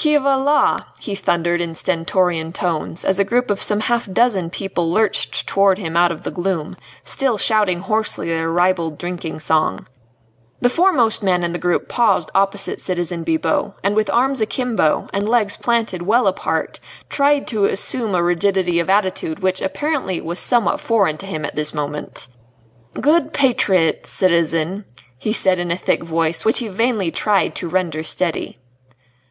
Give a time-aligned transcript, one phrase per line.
[0.00, 4.48] "Qui va la?" he thundered in stentorian tones as a group of some half dozen
[4.48, 9.86] people lurched towards him out of the gloom, still shouting hoarsely their ribald drinking song.
[10.62, 15.28] The foremost man in the group paused opposite citizen Bibot, and with arms akimbo, and
[15.28, 16.80] legs planted well apart
[17.10, 21.56] tried to assume a rigidity of attitude which apparently was somewhat foreign to him at
[21.56, 22.28] this moment.
[22.98, 24.86] "Good patriots, citizen,"
[25.18, 28.58] he said in a thick voice which he vainly tried to render steady.